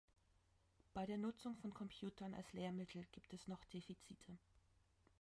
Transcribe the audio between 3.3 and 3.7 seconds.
es noch